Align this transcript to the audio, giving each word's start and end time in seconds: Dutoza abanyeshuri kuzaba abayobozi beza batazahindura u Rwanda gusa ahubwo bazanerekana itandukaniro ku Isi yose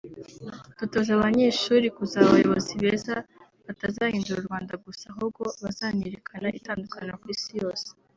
Dutoza 0.77 1.11
abanyeshuri 1.17 1.85
kuzaba 1.97 2.25
abayobozi 2.29 2.71
beza 2.83 3.15
batazahindura 3.65 4.37
u 4.39 4.45
Rwanda 4.47 4.73
gusa 4.85 5.03
ahubwo 5.13 5.41
bazanerekana 5.63 6.47
itandukaniro 6.59 7.15
ku 7.21 7.27
Isi 7.35 7.51
yose 7.63 7.87